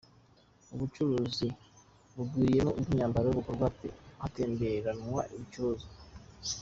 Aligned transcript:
Ubu 0.73 0.79
bucuruzi 0.79 1.47
bugwiriyemo 2.15 2.71
ubw’imyambaro 2.79 3.27
bukorwa 3.37 3.67
hatemberanwa 4.21 5.21
ibicuruzwa. 5.33 5.91